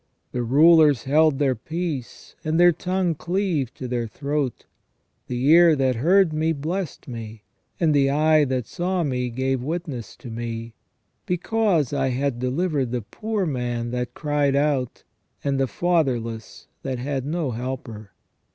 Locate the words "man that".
13.45-14.15